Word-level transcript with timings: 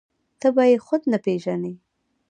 ته 0.39 0.47
به 0.55 0.63
يې 0.69 0.77
خود 0.85 1.01
نه 1.11 1.17
پېژنې. 1.25 1.73